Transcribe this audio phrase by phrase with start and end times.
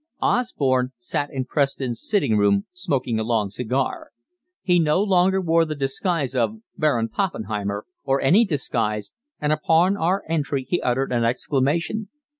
[0.19, 4.09] Osborne sat in Preston's sitting room, smoking a long cigar.
[4.63, 10.23] He no longer wore the disguise of "Baron Poppenheimer," or any disguise, and upon our
[10.27, 12.09] entry he uttered an exclamation.